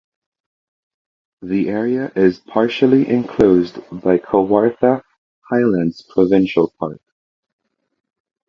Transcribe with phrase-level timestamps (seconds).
[1.43, 5.03] The area is partially enclosed by Kawartha
[5.41, 6.99] Highlands Provincial Park.